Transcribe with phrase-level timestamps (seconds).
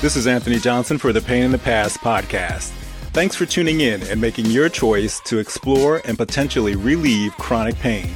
[0.00, 2.70] This is Anthony Johnson for the Pain in the Past podcast.
[3.12, 8.06] Thanks for tuning in and making your choice to explore and potentially relieve chronic pain.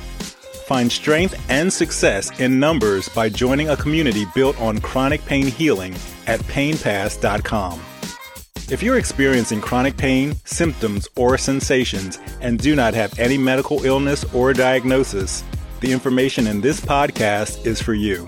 [0.66, 5.94] Find strength and success in numbers by joining a community built on chronic pain healing
[6.26, 7.78] at painpast.com.
[8.70, 14.24] If you're experiencing chronic pain, symptoms, or sensations and do not have any medical illness
[14.32, 15.44] or diagnosis,
[15.80, 18.26] the information in this podcast is for you.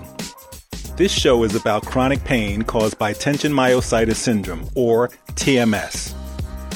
[0.97, 6.15] This show is about chronic pain caused by tension myositis syndrome, or TMS,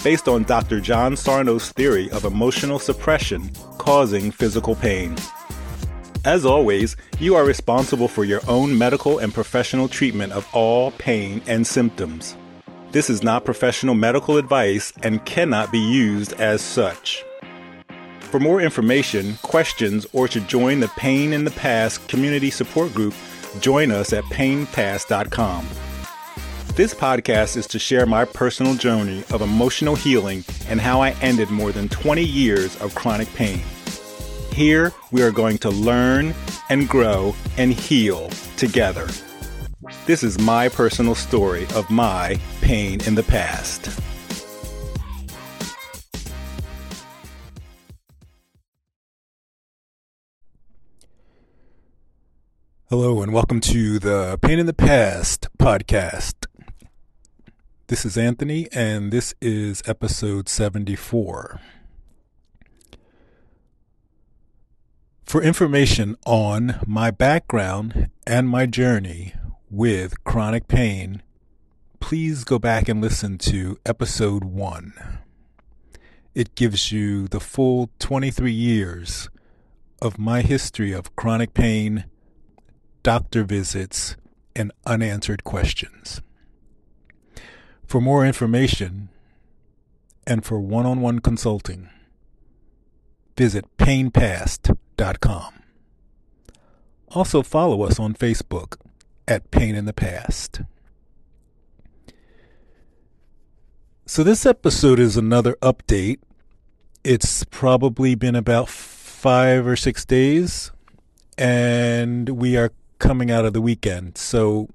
[0.04, 0.80] based on Dr.
[0.80, 3.50] John Sarno's theory of emotional suppression
[3.80, 5.16] causing physical pain.
[6.24, 11.42] As always, you are responsible for your own medical and professional treatment of all pain
[11.48, 12.38] and symptoms.
[12.92, 17.24] This is not professional medical advice and cannot be used as such.
[18.20, 23.16] For more information, questions, or to join the Pain in the Past community support group,
[23.60, 25.68] join us at painpast.com.
[26.76, 31.50] This podcast is to share my personal journey of emotional healing and how I ended
[31.50, 33.62] more than 20 years of chronic pain.
[34.54, 36.34] Here, we are going to learn
[36.70, 39.08] and grow and heal together.
[40.06, 44.01] This is my personal story of my pain in the past.
[52.92, 56.46] Hello, and welcome to the Pain in the Past podcast.
[57.88, 61.62] This is Anthony, and this is episode 74.
[65.24, 69.36] For information on my background and my journey
[69.70, 71.24] with chronic pain,
[72.02, 74.94] please go back and listen to episode 1.
[76.36, 79.30] It gives you the full 23 years
[80.02, 82.04] of my history of chronic pain,
[83.04, 84.16] doctor visits,
[84.56, 86.22] and unanswered questions.
[87.86, 89.10] For more information
[90.26, 91.90] and for one on one consulting,
[93.36, 95.54] visit painpast.com.
[97.10, 98.78] Also, follow us on Facebook
[99.28, 100.62] at Pain in the Past.
[104.06, 106.20] So, this episode is another update.
[107.04, 110.72] It's probably been about five or six days,
[111.38, 114.18] and we are coming out of the weekend.
[114.18, 114.70] So,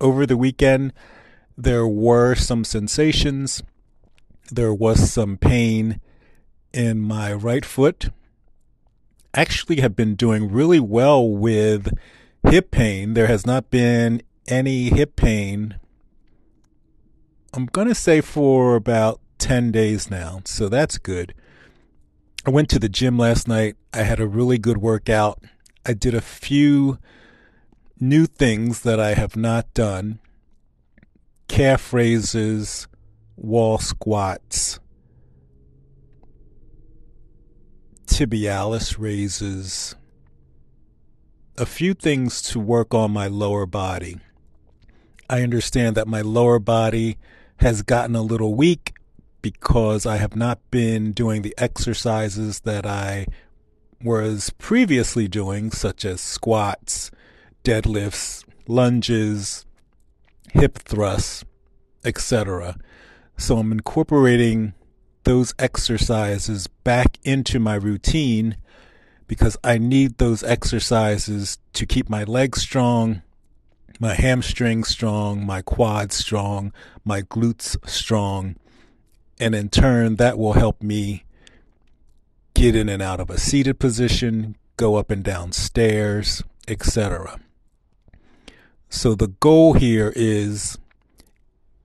[0.00, 0.94] over the weekend,
[1.58, 3.62] there were some sensations,
[4.50, 6.00] there was some pain
[6.72, 8.10] in my right foot.
[9.34, 11.92] Actually, have been doing really well with
[12.48, 13.14] hip pain.
[13.14, 15.78] There has not been any hip pain.
[17.52, 20.42] I'm going to say for about 10 days now.
[20.44, 21.34] So that's good.
[22.46, 23.76] I went to the gym last night.
[23.92, 25.42] I had a really good workout.
[25.86, 26.98] I did a few
[28.08, 30.18] new things that I have not done
[31.48, 32.86] calf raises,
[33.36, 34.78] wall squats,
[38.06, 39.94] tibialis raises,
[41.56, 44.18] a few things to work on my lower body.
[45.30, 47.16] I understand that my lower body
[47.58, 48.92] has gotten a little weak
[49.40, 53.26] because I have not been doing the exercises that I
[54.02, 57.10] was previously doing, such as squats,
[57.64, 59.66] deadlifts, lunges,
[60.52, 61.44] hip thrusts,
[62.04, 62.76] etc.
[63.36, 64.74] So I'm incorporating
[65.24, 68.56] those exercises back into my routine
[69.26, 73.22] because I need those exercises to keep my legs strong,
[73.98, 76.72] my hamstrings strong, my quads strong,
[77.04, 78.56] my glutes strong.
[79.40, 81.24] And in turn, that will help me
[82.54, 87.40] get in and out of a seated position, go up and down stairs, etc.
[88.94, 90.78] So the goal here is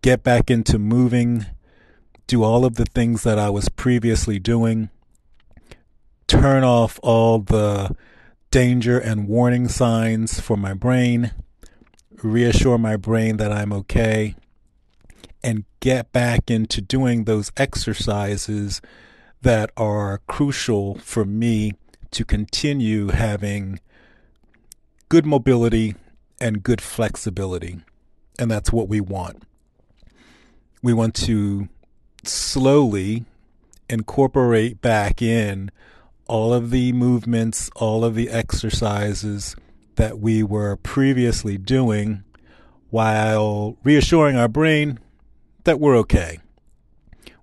[0.03, 1.47] get back into moving,
[2.27, 4.91] do all of the things that I was previously doing,
[6.27, 7.95] turn off all the
[8.51, 11.31] danger and warning signs for my brain,
[12.21, 14.35] reassure my brain that I'm okay,
[15.43, 18.81] and get back into doing those exercises
[19.41, 21.73] that are crucial for me
[22.11, 23.79] to continue having
[25.09, 25.95] good mobility
[26.39, 27.79] and good flexibility.
[28.37, 29.43] And that's what we want.
[30.81, 31.67] We want to
[32.23, 33.25] slowly
[33.89, 35.71] incorporate back in
[36.27, 39.55] all of the movements, all of the exercises
[39.95, 42.23] that we were previously doing
[42.89, 44.99] while reassuring our brain
[45.63, 46.39] that we're okay.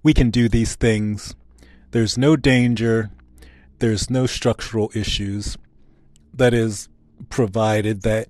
[0.02, 1.34] We can do these things.
[1.90, 3.10] There's no danger.
[3.80, 5.58] There's no structural issues.
[6.32, 6.88] That is
[7.28, 8.28] provided that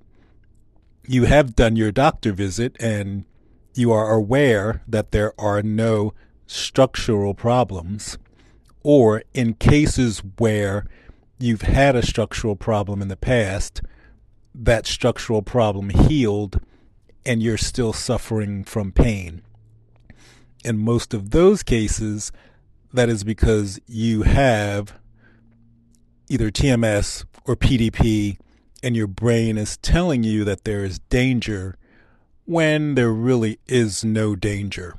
[1.07, 3.25] you have done your doctor visit and
[3.75, 6.15] you are aware that there are no
[6.47, 8.19] structural problems,
[8.83, 10.87] or in cases where
[11.39, 13.83] you've had a structural problem in the past,
[14.55, 16.61] that structural problem healed
[17.27, 19.43] and you're still suffering from pain.
[20.65, 22.33] In most of those cases,
[22.93, 24.99] that is because you have
[26.29, 28.39] either TMS or PDP,
[28.83, 31.77] and your brain is telling you that there is danger
[32.45, 34.95] when there really is no danger.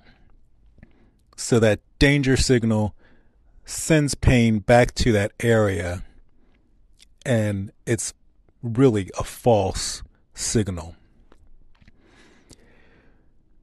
[1.35, 2.95] So that danger signal
[3.65, 6.03] sends pain back to that area,
[7.25, 8.13] and it's
[8.61, 10.03] really a false
[10.33, 10.95] signal.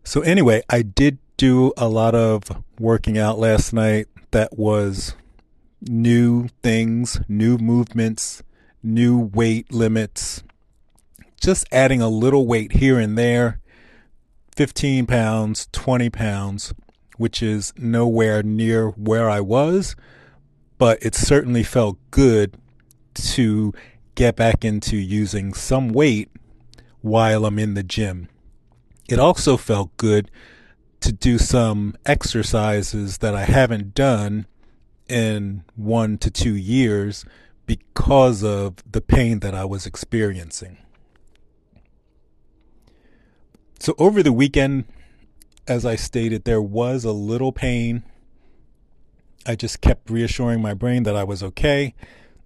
[0.04, 2.44] So, anyway, I did do a lot of
[2.78, 5.14] working out last night that was
[5.80, 8.42] new things, new movements,
[8.84, 10.42] new weight limits,
[11.40, 13.60] just adding a little weight here and there
[14.56, 16.74] 15 pounds, 20 pounds,
[17.16, 19.96] which is nowhere near where I was,
[20.78, 22.56] but it certainly felt good
[23.14, 23.72] to
[24.14, 26.30] get back into using some weight
[27.00, 28.28] while I'm in the gym.
[29.08, 30.30] It also felt good
[31.00, 34.46] to do some exercises that I haven't done
[35.08, 37.24] in one to two years
[37.66, 40.78] because of the pain that I was experiencing.
[43.80, 44.84] So over the weekend,
[45.66, 48.02] as I stated, there was a little pain.
[49.46, 51.94] I just kept reassuring my brain that I was okay.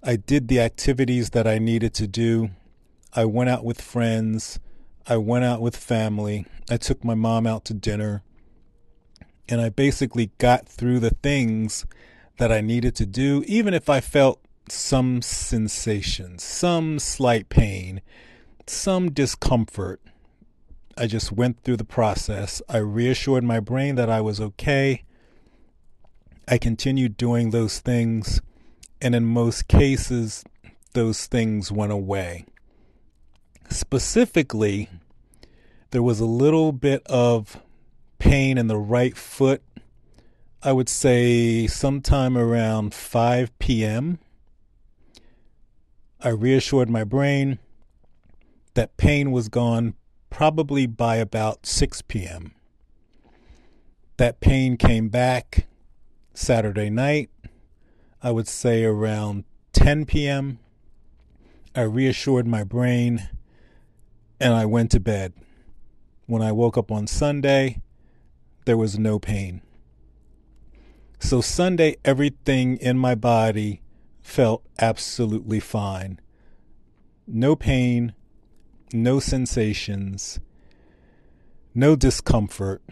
[0.02, 2.50] I did the activities that I needed to do.
[3.12, 4.58] I went out with friends.
[5.06, 6.46] I went out with family.
[6.70, 8.22] I took my mom out to dinner.
[9.48, 11.86] And I basically got through the things
[12.38, 14.40] that I needed to do, even if I felt
[14.72, 18.00] some sensation, some slight pain,
[18.66, 20.00] some discomfort.
[20.96, 22.60] I just went through the process.
[22.68, 25.04] I reassured my brain that I was okay.
[26.46, 28.40] I continued doing those things,
[29.00, 30.44] and in most cases,
[30.94, 32.46] those things went away.
[33.70, 34.88] Specifically,
[35.90, 37.60] there was a little bit of
[38.18, 39.62] pain in the right foot.
[40.62, 44.18] I would say sometime around 5 p.m.
[46.20, 47.60] I reassured my brain
[48.74, 49.94] that pain was gone
[50.30, 52.54] probably by about 6 p.m.
[54.16, 55.68] That pain came back
[56.34, 57.30] Saturday night,
[58.20, 59.44] I would say around
[59.74, 60.58] 10 p.m.
[61.76, 63.28] I reassured my brain
[64.40, 65.34] and I went to bed.
[66.26, 67.80] When I woke up on Sunday,
[68.64, 69.62] there was no pain.
[71.20, 73.82] So, Sunday, everything in my body
[74.28, 76.20] felt absolutely fine.
[77.26, 78.12] No pain,
[78.92, 80.38] no sensations,
[81.74, 82.82] no discomfort.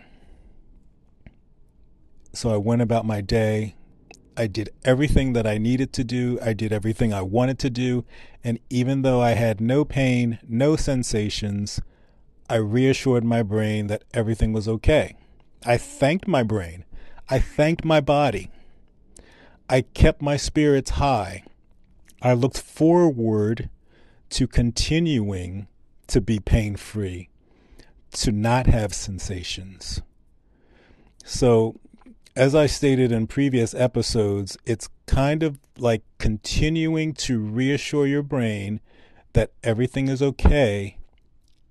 [2.32, 3.76] So I went about my day.
[4.36, 6.38] I did everything that I needed to do.
[6.42, 8.04] I did everything I wanted to do.
[8.42, 11.80] And even though I had no pain, no sensations,
[12.48, 15.16] I reassured my brain that everything was okay.
[15.64, 16.84] I thanked my brain.
[17.28, 18.50] I thanked my body.
[19.68, 21.44] I kept my spirits high.
[22.22, 23.68] I looked forward
[24.30, 25.66] to continuing
[26.06, 27.28] to be pain free,
[28.12, 30.02] to not have sensations.
[31.24, 31.80] So,
[32.36, 38.80] as I stated in previous episodes, it's kind of like continuing to reassure your brain
[39.32, 40.98] that everything is okay,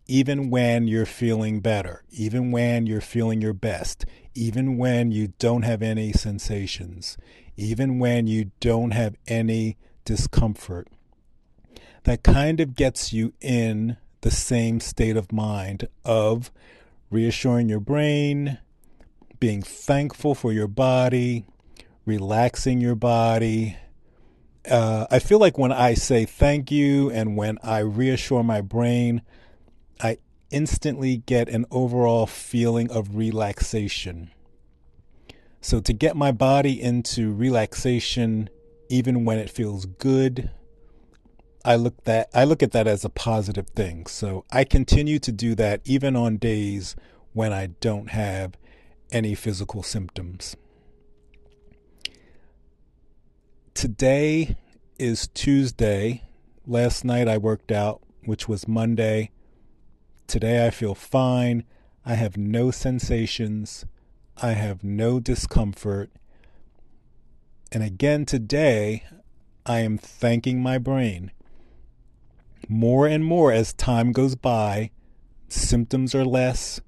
[0.07, 5.63] even when you're feeling better, even when you're feeling your best, even when you don't
[5.63, 7.17] have any sensations,
[7.57, 10.87] even when you don't have any discomfort.
[12.03, 16.51] That kind of gets you in the same state of mind of
[17.09, 18.59] reassuring your brain,
[19.39, 21.45] being thankful for your body,
[22.05, 23.77] relaxing your body.
[24.69, 29.21] Uh, I feel like when I say thank you and when I reassure my brain,
[29.99, 30.17] I
[30.49, 34.31] instantly get an overall feeling of relaxation.
[35.65, 38.51] So, to get my body into relaxation,
[38.87, 40.51] even when it feels good,
[41.65, 44.05] I look that I look at that as a positive thing.
[44.05, 46.95] So I continue to do that even on days
[47.33, 48.59] when I don't have
[49.11, 50.55] any physical symptoms.
[53.73, 54.57] Today
[54.99, 56.25] is Tuesday.
[56.67, 59.31] Last night I worked out, which was Monday.
[60.27, 61.63] Today I feel fine.
[62.05, 63.87] I have no sensations.
[64.41, 66.09] I have no discomfort.
[67.71, 69.03] And again today,
[69.65, 71.31] I am thanking my brain
[72.69, 74.91] more and more as time goes by,
[75.47, 76.79] symptoms are less,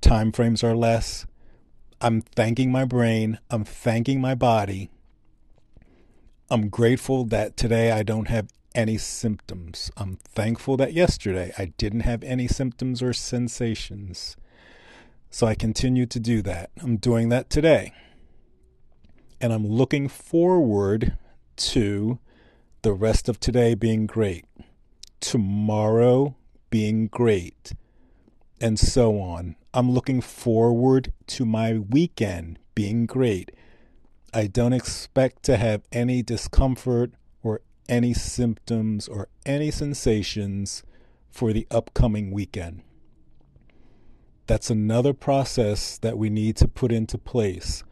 [0.00, 1.26] time frames are less.
[2.00, 3.38] I'm thanking my brain.
[3.50, 4.90] I'm thanking my body.
[6.50, 9.90] I'm grateful that today I don't have any symptoms.
[9.96, 14.36] I'm thankful that yesterday I didn't have any symptoms or sensations.
[15.30, 16.70] So I continue to do that.
[16.82, 17.92] I'm doing that today.
[19.40, 21.18] And I'm looking forward
[21.56, 22.18] to
[22.82, 24.44] the rest of today being great,
[25.20, 26.36] tomorrow
[26.70, 27.72] being great,
[28.60, 29.56] and so on.
[29.74, 33.52] I'm looking forward to my weekend being great.
[34.32, 40.82] I don't expect to have any discomfort or any symptoms or any sensations
[41.30, 42.82] for the upcoming weekend.
[44.46, 47.82] That's another process that we need to put into place.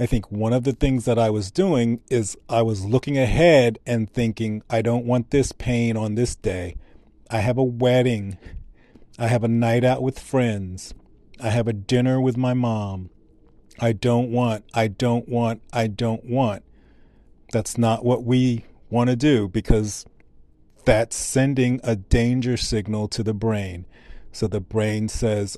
[0.00, 3.80] I think one of the things that I was doing is I was looking ahead
[3.84, 6.76] and thinking, I don't want this pain on this day.
[7.30, 8.38] I have a wedding.
[9.18, 10.94] I have a night out with friends.
[11.40, 13.10] I have a dinner with my mom.
[13.80, 16.62] I don't want, I don't want, I don't want.
[17.52, 20.04] That's not what we want to do because
[20.84, 23.86] that's sending a danger signal to the brain.
[24.32, 25.56] So the brain says,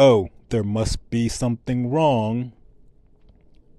[0.00, 2.52] oh, there must be something wrong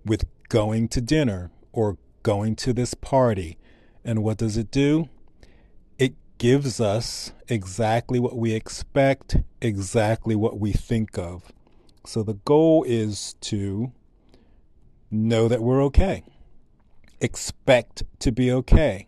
[0.05, 3.57] with going to dinner or going to this party.
[4.05, 5.09] And what does it do?
[5.97, 11.51] It gives us exactly what we expect, exactly what we think of.
[12.05, 13.91] So the goal is to
[15.09, 16.23] know that we're okay,
[17.19, 19.07] expect to be okay,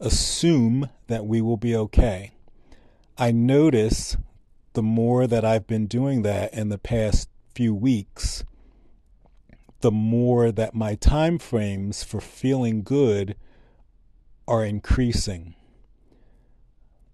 [0.00, 2.32] assume that we will be okay.
[3.18, 4.16] I notice
[4.72, 8.44] the more that I've been doing that in the past few weeks,
[9.80, 13.36] the more that my time frames for feeling good
[14.46, 15.54] are increasing.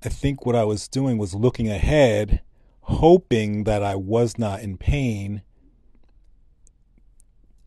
[0.05, 2.43] I think what I was doing was looking ahead,
[2.83, 5.43] hoping that I was not in pain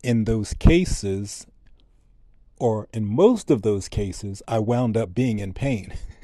[0.02, 1.46] in those cases,
[2.60, 5.94] or in most of those cases, I wound up being in pain.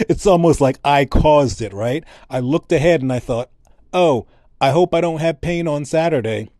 [0.00, 2.04] it's almost like I caused it, right?
[2.28, 3.50] I looked ahead and I thought,
[3.92, 4.26] oh,
[4.60, 6.50] I hope I don't have pain on Saturday.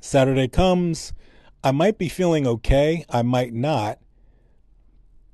[0.00, 1.12] Saturday comes,
[1.62, 3.98] I might be feeling okay, I might not.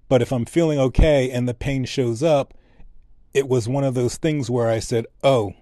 [0.09, 2.55] But if I'm feeling okay and the pain shows up,
[3.33, 5.55] it was one of those things where I said, oh,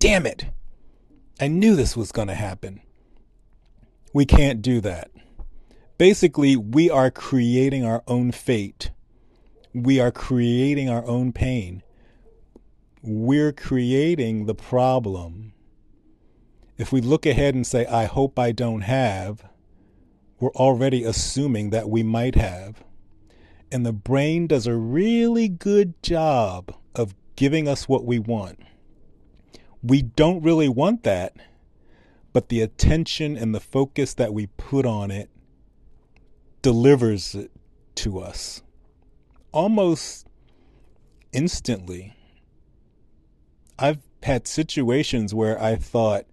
[0.00, 0.46] damn it.
[1.40, 2.80] I knew this was going to happen.
[4.12, 5.10] We can't do that.
[5.98, 8.90] Basically, we are creating our own fate.
[9.74, 11.82] We are creating our own pain.
[13.02, 15.52] We're creating the problem
[16.78, 19.44] if we look ahead and say, I hope I don't have,
[20.38, 22.84] we're already assuming that we might have.
[23.72, 28.60] And the brain does a really good job of giving us what we want.
[29.82, 31.34] We don't really want that,
[32.32, 35.28] but the attention and the focus that we put on it
[36.62, 37.50] delivers it
[37.96, 38.62] to us
[39.52, 40.26] almost
[41.32, 42.14] instantly.
[43.78, 46.26] I've had situations where I thought,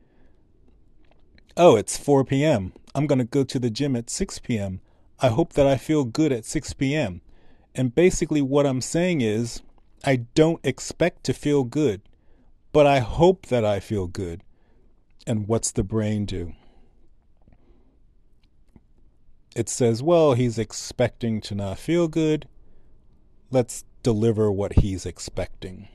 [1.55, 2.73] oh, it's 4 p.m.
[2.93, 4.81] I'm going to go to the gym at 6 p.m.
[5.19, 7.21] I hope that I feel good at 6 p.m.
[7.73, 9.61] And basically, what I'm saying is,
[10.03, 12.01] I don't expect to feel good,
[12.71, 14.41] but I hope that I feel good.
[15.27, 16.53] And what's the brain do?
[19.55, 22.47] It says, well, he's expecting to not feel good.
[23.51, 25.87] Let's deliver what he's expecting.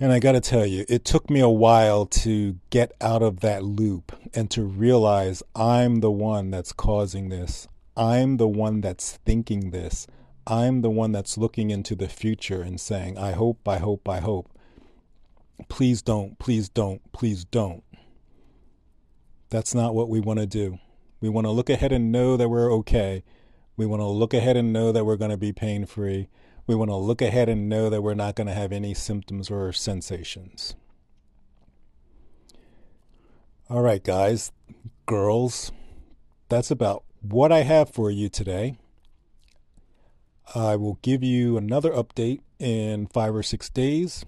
[0.00, 3.40] And I got to tell you, it took me a while to get out of
[3.40, 7.68] that loop and to realize I'm the one that's causing this.
[7.96, 10.06] I'm the one that's thinking this.
[10.46, 14.20] I'm the one that's looking into the future and saying, I hope, I hope, I
[14.20, 14.50] hope.
[15.68, 17.84] Please don't, please don't, please don't.
[19.50, 20.78] That's not what we want to do.
[21.22, 23.24] We want to look ahead and know that we're okay.
[23.78, 26.28] We want to look ahead and know that we're going to be pain free
[26.66, 29.50] we want to look ahead and know that we're not going to have any symptoms
[29.50, 30.74] or sensations.
[33.68, 34.52] All right, guys,
[35.06, 35.72] girls,
[36.48, 38.76] that's about what I have for you today.
[40.54, 44.24] I will give you another update in five or six days.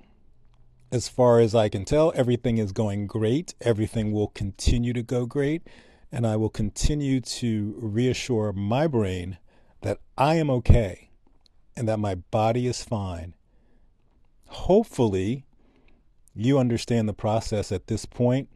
[0.91, 3.55] As far as I can tell, everything is going great.
[3.61, 5.63] Everything will continue to go great.
[6.15, 9.39] And I will continue to reassure my brain
[9.81, 11.11] that I am okay
[11.77, 13.35] and that my body is fine.
[14.47, 15.45] Hopefully,
[16.33, 18.49] you understand the process at this point.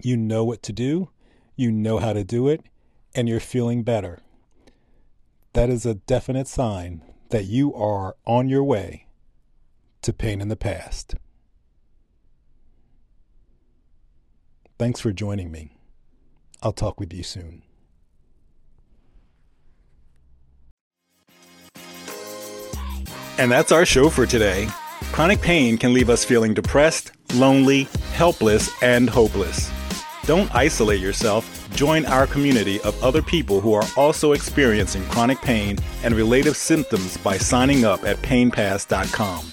[0.00, 1.10] You know what to do,
[1.56, 2.62] you know how to do it,
[3.16, 4.20] and you're feeling better.
[5.54, 9.08] That is a definite sign that you are on your way
[10.02, 11.16] to pain in the past.
[14.78, 15.75] Thanks for joining me.
[16.66, 17.62] I'll talk with you soon.
[23.38, 24.66] And that's our show for today.
[25.12, 29.70] Chronic pain can leave us feeling depressed, lonely, helpless, and hopeless.
[30.24, 31.68] Don't isolate yourself.
[31.76, 37.16] Join our community of other people who are also experiencing chronic pain and related symptoms
[37.18, 39.52] by signing up at painpast.com.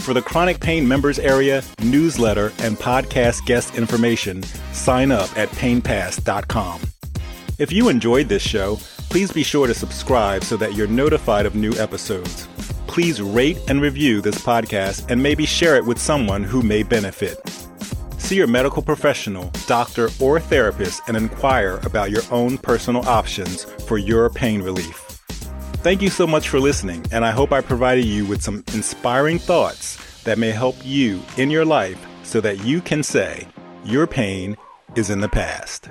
[0.00, 4.42] For the chronic pain members area, newsletter, and podcast guest information,
[4.72, 6.80] sign up at painpast.com.
[7.58, 8.76] If you enjoyed this show,
[9.10, 12.48] please be sure to subscribe so that you're notified of new episodes
[12.90, 17.38] please rate and review this podcast and maybe share it with someone who may benefit.
[18.18, 23.96] See your medical professional, doctor, or therapist and inquire about your own personal options for
[23.96, 25.09] your pain relief.
[25.82, 29.38] Thank you so much for listening, and I hope I provided you with some inspiring
[29.38, 33.48] thoughts that may help you in your life so that you can say,
[33.86, 34.58] Your pain
[34.94, 35.88] is in the past.